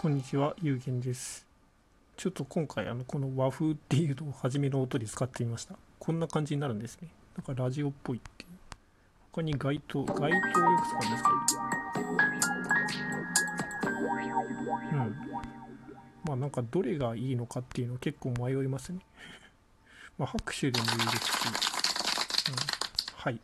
[0.00, 1.44] こんにちは、ゆうげんです。
[2.16, 5.74] ちょっと今回、あの、この和風っていうのを初めの音で使ってみました。
[5.98, 7.08] こんな感じになるんですね。
[7.36, 8.50] なんかラジオっぽいっていう。
[9.32, 10.38] 他に街灯、街灯をよ
[10.78, 11.28] く使うんですけ
[14.94, 15.02] ど。
[15.02, 15.16] うん。
[16.26, 19.00] まあなんかどれがいいのかっていうの結構迷いますね。
[20.16, 21.30] まあ拍手でもいいですし。
[22.50, 22.54] うん。
[23.16, 23.40] はい。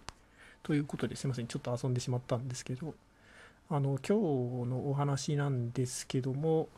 [0.62, 1.48] ということですいません。
[1.48, 2.94] ちょっと遊んでしまったんですけど。
[3.70, 6.68] あの今日のお話なんですけども、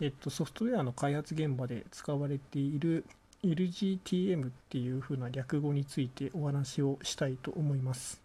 [0.00, 3.04] えっと、ソフトウェアの開発現場で使われている
[3.44, 8.20] LGTM っていう風な略語についてお話をしたいと思います。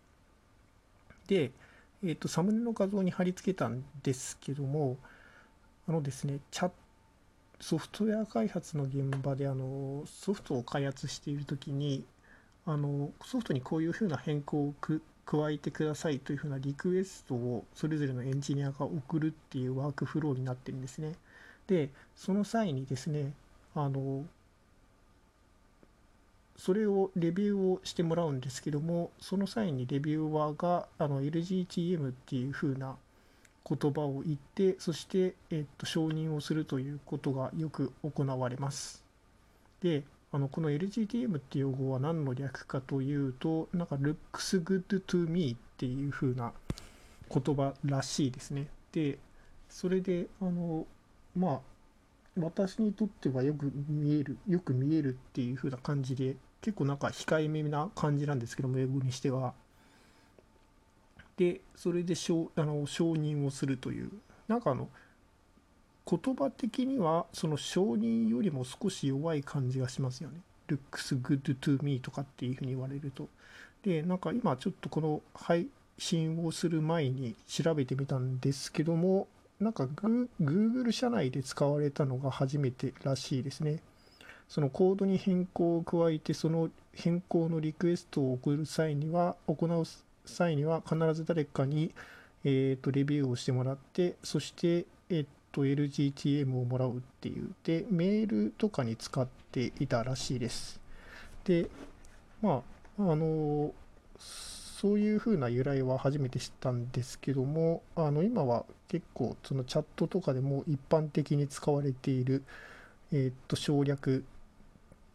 [1.28, 1.52] で、
[2.04, 4.98] えっと、サムネの画像に貼り付けたんですけども、
[5.88, 6.72] あのですね、チャ
[7.60, 12.04] ソフトウェア開発の現場であのソフトを開発しているときに
[12.66, 21.14] あのソフトにこういう風な変更をく加えてくださいというふうなリクエストをそれぞれのエンジニアが送るっていうワークフローになってるんですね。
[21.68, 23.32] で、その際にですね、
[23.74, 24.26] あの、
[26.58, 32.98] それをレビューをしてもらうんですけども、その際にレビューワーがあの LGTM っていうふうな
[33.66, 39.02] 言葉を言って、そして、えっと、承認をするということがよく行われます。
[39.82, 40.04] で、
[40.34, 46.54] あのこの LGTM っていう用語は何の略かというと、なんか looks good to me っていう風な
[47.30, 48.68] 言葉らしいですね。
[48.94, 49.18] で、
[49.70, 50.86] それで、あの、
[51.36, 51.60] まあ、
[52.40, 59.54] 私にとってはよく見える、よく見えるっていう風な感じで、結構なんか控えめな感じなんですけども、英語にしては。
[61.36, 64.12] で、それで承あの承認をするという、
[64.48, 64.88] なんかあの、
[66.10, 70.42] 言葉的にはその承認よりも少し弱い感じがしますよね。
[70.68, 73.28] looks good to me とかっていうふうに言われると。
[73.84, 79.28] で、なんか今ちょっとこの配信をする前に調べてみたんですけども、
[79.60, 79.84] なんか
[80.42, 83.82] Google 社内で使われたのが初めてらしいですね。
[84.48, 89.84] そのコードに変更を加えて、その変更のリクエストを送る際には、行う
[90.26, 91.94] 際には必ず誰かに、
[92.44, 97.54] えー、とレビューをしてもらって、そして、えっーと LGTM をもらうっていう。
[97.64, 100.80] でメールとかに使っていたらしいです。
[101.46, 101.70] で
[102.42, 102.62] ま
[103.00, 103.74] ああの
[104.18, 112.44] そういうふうな由来は初めて知ったんですけどもあの今は結構そのチャットとかでも一般的に使われている
[113.14, 114.24] えっ、と省略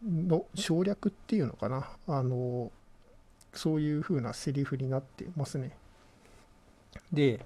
[0.05, 1.89] の省略っていうのかな。
[2.07, 2.71] あの
[3.53, 5.71] そういうふうなセリフになってますね。
[7.11, 7.45] で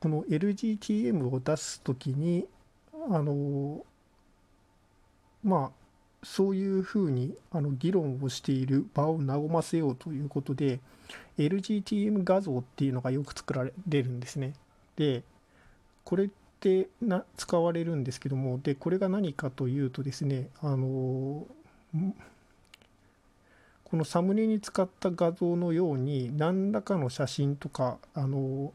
[0.00, 2.46] この LGTM を出すときに、
[3.10, 3.84] あの、
[5.42, 5.78] まあ、
[6.22, 10.80] そういうふうにあの議論をしている場を和ませようということで、
[11.38, 14.54] LGTM 画像っていうのがよく作られるんですね。
[14.96, 15.22] で、
[16.04, 16.28] これっ
[16.60, 21.46] てな使われるんですけども、で、これが何かというとですね、あの、
[23.84, 28.72] このサムネに使った画像のように、何らかの写真とか、あの、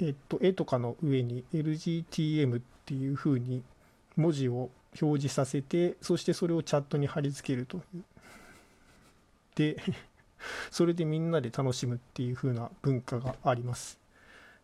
[0.00, 3.62] えっと、絵とかの上に LGTM っていうふうに
[4.16, 4.70] 文字を
[5.00, 8.04] 表示させて、そしてそれをチャットに貼り付けるという。
[9.54, 9.76] で、
[10.70, 13.98] それでみんなで楽しむっていう風な文化があります。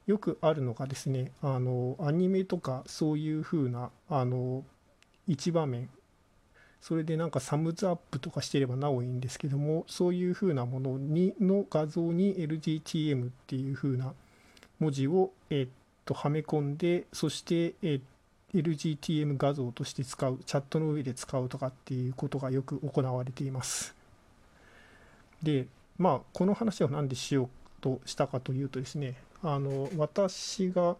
[0.06, 4.64] よくあるのがですね、あの、アニメとかそういう風な、あの、
[5.26, 5.88] 一場面、
[6.80, 14.14] それでなんかサムズアップとかしてればなおいいんですけども、そういう風なものに、の画像に LGTM っていう風な
[14.84, 15.70] 文字を、えー、っ
[16.04, 18.00] とはめ込んでそして、えー、
[18.54, 23.94] LGTM 画像として使うチャットの上で使うとかっていうことがよく行われています。
[25.42, 25.66] で
[25.98, 27.48] まあこの話を何でしよう
[27.80, 30.96] としたかというとですねあの私が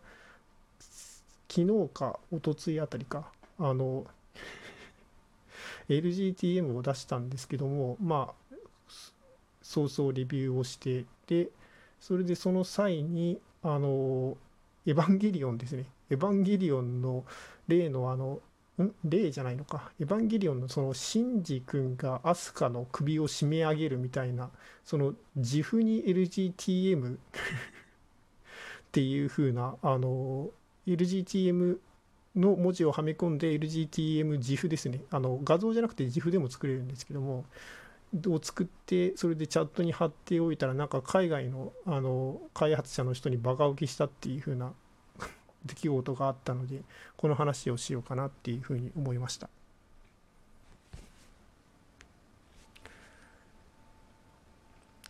[1.49, 3.27] 昨日か一昨日あたりか
[3.59, 4.05] あの
[5.89, 8.57] LGTM を出したんですけどもまあ
[9.63, 11.49] 早々レビューをしてで
[12.01, 14.37] それでその際にあの
[14.87, 15.87] エヴァンゲリオンですね。
[16.11, 17.25] エヴァンゲリオンの
[17.67, 18.41] 例のあの
[18.83, 18.93] ん？
[19.05, 19.91] 例じゃないのか。
[19.99, 24.51] エヴァンゲリオンのそのシンジ君がアスカの首を締め上げるみたいな
[24.85, 27.19] その自負に LGTM っ
[28.93, 30.51] ていう風なあの
[30.87, 31.79] LGTM
[32.37, 35.01] の文字をはめ込んで LGTM 自負ですね。
[35.11, 37.45] あの画像じゃなくて自負でも作れるんですけども
[38.29, 44.73] を作ってそれでチャットに貼っておいたらなんか海外のあの開発者の人にバカ受けしたっていう風な
[45.67, 46.83] 出来事があったので
[47.17, 49.49] この話をしようかなっていう風に思いました。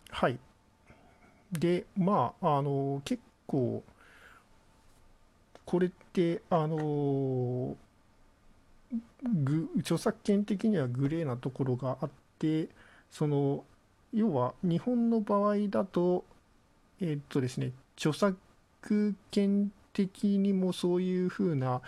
[0.09, 0.39] はい。
[1.51, 3.83] でまああの結構
[5.65, 7.75] これってあの
[9.23, 12.09] ぐ著作権的にはグレーなところがあっ
[12.39, 12.69] て
[13.15, 13.63] その
[14.13, 16.25] 要は日本の場合だと
[16.99, 18.37] えー、っとですね著作
[19.31, 21.81] 権的にもそういうふうな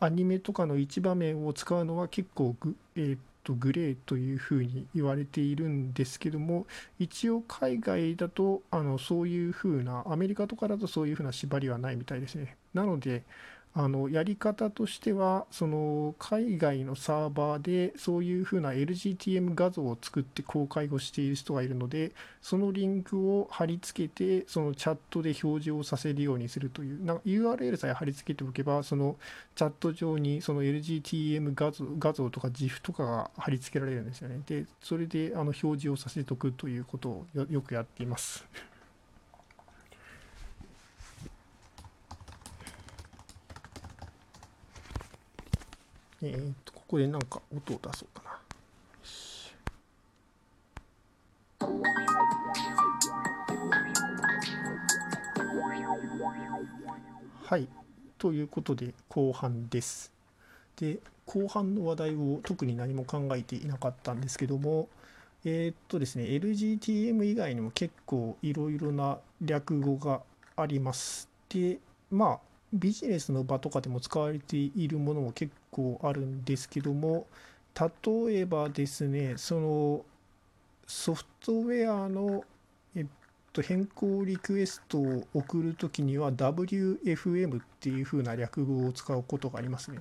[0.00, 6.66] アニメとかの一場面を使うのは結構グ,、えー、とグレーというふうに言われているんですけども
[6.98, 12.56] 一応海外だとあのそういうふうなアメリカとかだとそういうふうな縛りはないみたいですね。
[12.72, 13.24] なので
[13.76, 27.04] あのやり方としてはその海外のサーバーでそういうふうな LGTM 画像を作って公開をしている人がいるのでそのリンクを貼り付けてそのチャットで表示をさせるようにするという。
[27.04, 29.16] なんか URL さえ貼り付けておけばその
[29.56, 34.40] チャット上にその LGTM 画像画像とか GIF とかが貼り付けられるんですよね。
[34.46, 38.44] でそれであの表示をさせておくということをよくやっています。
[46.26, 48.34] えー、とここでなんか音を出そうかな。
[57.42, 57.68] はい。
[58.16, 60.10] ということで後半です。
[60.76, 64.88] で後半の話題を特に何も考えていなかったんですけども
[65.44, 70.22] えー、っとですね LGTM 以外にも結構いろいろな略語が
[70.56, 71.28] あります。
[71.50, 71.78] で
[72.10, 77.26] まあビジネスの場とかでも使われているものも結構あるんですけども
[77.78, 80.04] 例えばですねその
[80.86, 82.44] ソフトウェアの、
[82.96, 83.06] えっ
[83.52, 90.00] と、変更リクエストを送るときには WFM っていう風な略語を使うことがありますね。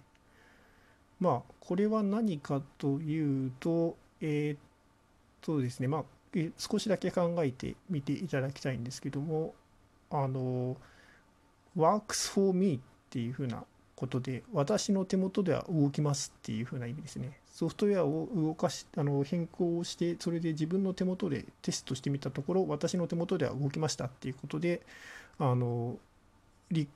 [1.20, 4.60] まあこれは何かというとえー、っ
[5.42, 6.04] とですねまあ
[6.58, 9.54] 少しだけ考えてみていただきたいんですけども
[10.10, 10.76] あの
[11.78, 12.80] works for me っ
[13.10, 13.64] ていうふうな
[13.96, 17.40] ことで私の手元では動きますっていうふうな意味ですね。
[17.54, 24.82] ソフトウェアを動かしあの変更をしてそれで自分の手元でテストしてみたところ私の手元では動きましたっていうことで
[25.38, 25.98] あの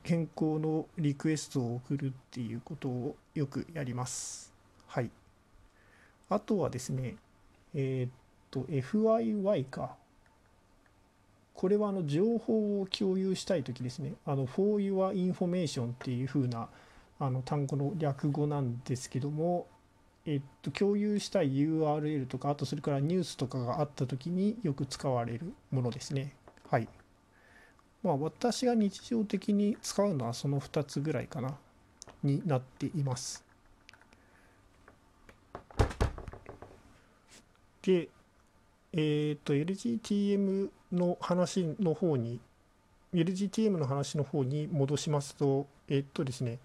[0.01, 4.51] 変更のリクエストを送るっていうことをよくやります。
[4.87, 5.11] はい。
[6.29, 7.15] あとはですね
[7.75, 8.11] えー、っ
[8.49, 9.95] と FIY か。
[11.57, 16.69] これはあの情報を共有したいときですね、あの For Your Information っていう風な
[17.19, 19.65] あの単語の略語なんですけども、
[20.27, 26.35] えっと、共有したい URL とか、あとそれからニュースとかがあったときによく使われるものですね。
[26.69, 26.87] はい。
[28.03, 31.57] まあ、私が日常的に使うのはその2つぐらいかな、
[32.21, 33.43] になっています。
[37.81, 38.09] で、
[38.97, 42.39] えっ、と、LGTM の話の方に
[43.13, 46.59] LGTM の話の方に戻しますとえっとですね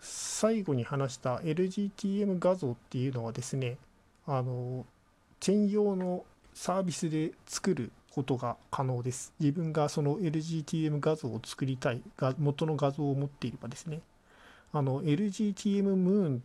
[0.00, 3.78] 最後に話した LGTM 画像っていうのはですね
[4.26, 4.84] あの
[5.40, 6.24] チェーン用の
[6.54, 9.32] サービスで作ることが可能です。
[9.40, 14.00] 自分がその LGTM 画像を作りたいが元の画像を持っていればですね
[14.72, 16.42] あの LGTM ムーン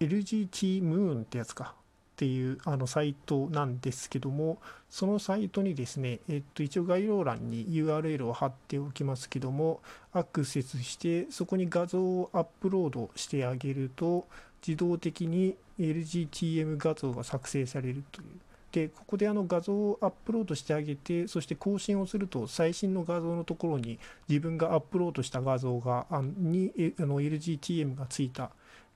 [0.00, 1.74] LGT ムーンってやつか。
[2.16, 4.56] っていうあのサイトなんですけども
[4.88, 9.82] そのサイトにですね、えっと、一応概要欄に URL を貼っておきますけども
[10.14, 14.26] アクセスしてそこに画像をアップロードしてあげると
[14.66, 18.28] 自動的に LGTM 画像が作成されるという。
[18.72, 28.50] でここであの画像をアップロードしてあげてそして更新をすると最新の画像のところに自分がアップロードした画像があにあの LGTM がついた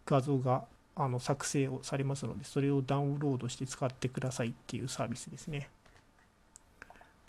[0.06, 0.64] 画像が
[1.02, 5.68] あの作成をされますので、それをダウンロードして使ってくださいっていうサービスですね。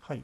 [0.01, 0.23] はい。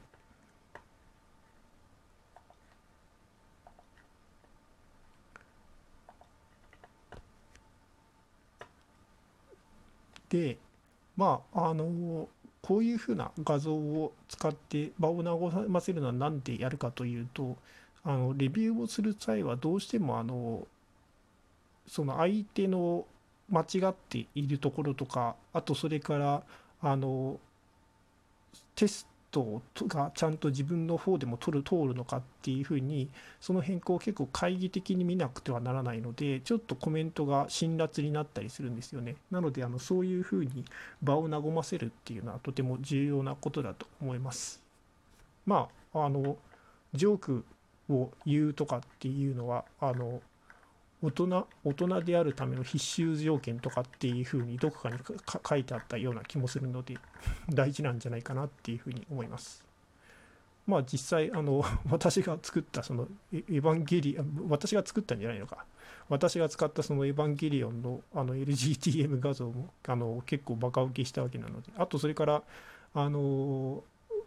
[10.28, 10.58] で、
[11.16, 12.28] まあ、あの、
[12.62, 17.56] こういうふうな画像を使って場を和ませるのは何でやるかというと、
[18.04, 20.66] あのレビューをする際はどうしてもあの
[21.88, 23.04] その相手の
[23.50, 26.42] 間違っているところとかあとそれから
[26.80, 27.38] あの
[28.74, 33.08] テストがちゃんと自分の方でも取る通るのかっていうふうに
[33.40, 39.16] その変更を結構懐疑的に見なくてはならないのでちょっとコメントが辛辣になったりするんですよね。
[39.30, 40.64] なのであのそういうふうに
[41.02, 44.62] 場を和ませるっていうのはとても重要なことだと思います。
[45.44, 46.36] まああの
[46.94, 47.44] ジョーク
[47.90, 50.20] を言うとかっていうのはあの
[51.00, 54.98] 大人大人であるための必修条件とかっていうふうにどこかに
[55.48, 56.96] 書いてあったような気もするので
[57.48, 59.64] 大事なんじゃないかなっていうふうに思います。
[60.66, 65.64] まあ実際あの 私が作ったそのエヴァンゲリオン私が作ったんじゃないのか
[66.08, 72.42] 私が使ったそのエヴァンゲリオンのあの LGTM 画像もあの結構バカ受けしたわけなのであとそれから
[72.92, 73.82] あの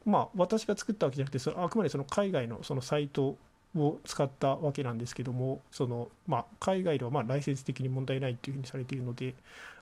[0.06, 3.38] まあ私が作ったわけじゃなくてそのあくまでその海外のそのサイト
[3.75, 9.36] を使ったわけなんですけどもその、まあ、海外ではまあライセンス的に問題ないというふうにされているので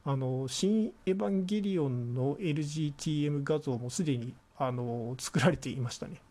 [0.05, 6.21] あの新エヴァンゲリオンの LGTM 画像もすでにあの作られていましたね。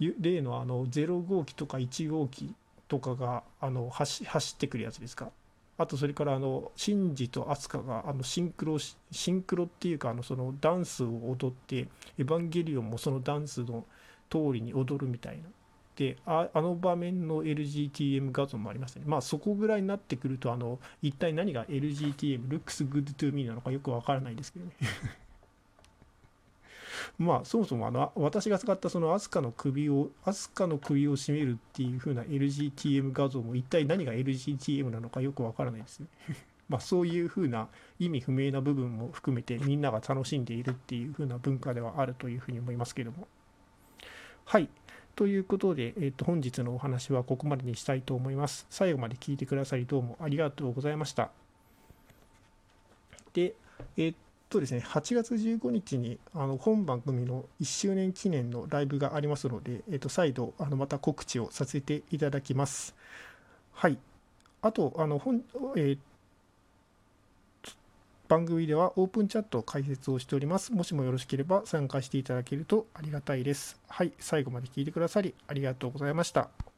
[0.20, 2.54] 例のあの0号機とか1号機
[2.88, 5.30] とかがあの走ってくるやつですか。
[5.78, 11.88] あとそれからあのシンジとアスカがあのシンクロシンクロっていうかあのそのダンスを踊って
[12.18, 13.84] エヴァンゲリオンもそのダンスの
[14.28, 15.44] 通りに踊るみたいな。
[16.02, 19.04] でああの場面の LGTM 画像もありましたね。
[19.06, 24.72] まあそこぐらいになってくるとあの一体何が LGTM looks good to me なのかよくわからないですけどね。
[27.18, 36.08] まあそもそもあの私が使ったそのアスカの首をアスカの首を絞めるっていう風な LGTM 画像も一体何が LGTM なのかよくわからないですね。
[36.68, 37.68] まあそういう風な
[38.00, 43.28] 意味不明な部分も含めてみんなが楽しんでいるっていう風な文化ではあるというふうに思いますけども。
[44.44, 44.68] はい。
[45.14, 48.66] ということで、えー、と本日のお話はここまでにしたいと思います。
[48.70, 51.30] 最後まで聞いてくださりどうもありがとうございました。
[53.34, 53.54] で、
[53.96, 54.14] えっ
[54.48, 62.94] とですね、8月15日にあの本番組の1周年記念のライブがありますので、えっと再度あのまた告知をさせていただきます。
[63.72, 63.98] はい。
[64.62, 65.42] あと、あの本
[65.76, 65.98] えー、
[68.32, 70.72] 番組ではオープンチャット開設をしております。
[70.72, 73.78] もしもよろしければ参加していただけるとありがたいです。
[73.90, 76.71] はい、最後まで聞いてくださりありがとうございました。